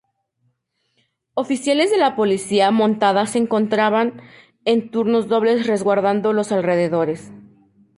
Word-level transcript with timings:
Oficiales 1.35 1.91
de 1.91 1.99
la 1.99 2.15
policía 2.15 2.71
montada 2.71 3.27
se 3.27 3.37
encontraban 3.37 4.19
en 4.65 4.89
turnos 4.89 5.27
dobles 5.27 5.67
resguardando 5.67 6.33
los 6.33 6.51
alrededores. 6.51 7.31